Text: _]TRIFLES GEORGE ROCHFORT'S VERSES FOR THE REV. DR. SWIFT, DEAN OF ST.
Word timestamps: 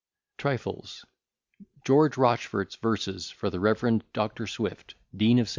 _]TRIFLES 0.37 1.05
GEORGE 1.85 2.17
ROCHFORT'S 2.17 2.75
VERSES 2.77 3.29
FOR 3.29 3.51
THE 3.51 3.59
REV. 3.59 4.01
DR. 4.13 4.47
SWIFT, 4.47 4.95
DEAN 5.15 5.37
OF 5.37 5.47
ST. 5.47 5.49